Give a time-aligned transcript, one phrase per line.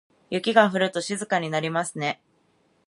[0.31, 2.19] 雪が降ると静かになりますね。